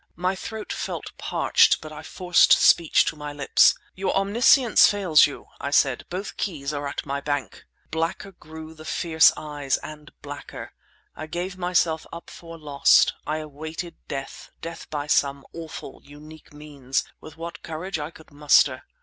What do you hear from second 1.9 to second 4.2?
I forced speech to my lips. "Your